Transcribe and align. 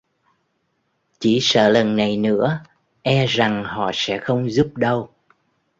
chỉ 1.19 1.39
sợ 1.41 1.69
lần 1.69 1.95
này 1.95 2.17
nữa 2.17 2.59
e 3.01 3.25
rằng 3.25 3.63
họ 3.63 3.91
sẽ 3.93 4.17
không 4.21 4.49
giúp 4.51 4.71
đâu 4.77 5.09